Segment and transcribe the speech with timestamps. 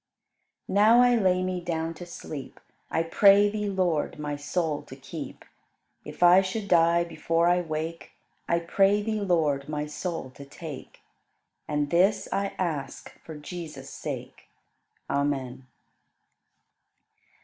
[0.65, 0.73] 20.
[0.79, 2.59] Now I lay me down to sleep;
[2.89, 5.45] I pray Thee, Lord, my soul to keep.
[6.03, 8.13] If I should die before I wake.
[8.49, 11.01] I pray Thee, Lord, my soul to take;
[11.67, 14.47] And this I ask for Jesus' sake.
[15.07, 15.67] Amen.